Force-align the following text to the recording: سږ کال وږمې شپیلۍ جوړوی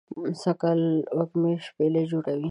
سږ 0.41 0.55
کال 0.61 0.81
وږمې 1.17 1.53
شپیلۍ 1.65 2.03
جوړوی 2.11 2.39